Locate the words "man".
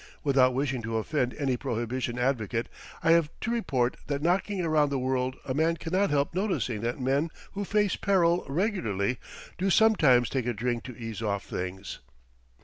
5.53-5.77